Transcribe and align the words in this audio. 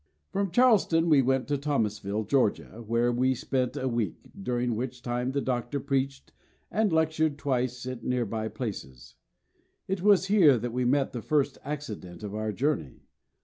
From 0.31 0.49
Charleston 0.49 1.09
we 1.09 1.21
went 1.21 1.47
to 1.49 1.59
Thomasville, 1.59 2.23
Georgia, 2.23 2.83
where 2.87 3.11
we 3.11 3.35
spent 3.35 3.77
a 3.77 3.87
week, 3.87 4.15
during 4.41 4.75
which 4.75 5.03
time 5.03 5.31
the 5.31 5.41
Doctor 5.41 5.79
preached 5.79 6.33
and 6.71 6.91
lectured 6.91 7.37
twice 7.37 7.85
at 7.85 8.03
nearby 8.03 8.47
places. 8.47 9.13
It 9.87 10.01
was 10.01 10.25
here 10.25 10.57
that 10.57 10.73
we 10.73 10.85
met 10.85 11.13
the 11.13 11.21
first 11.21 11.59
accident 11.63 12.23
of 12.23 12.33
our 12.33 12.51
journey. 12.51 13.03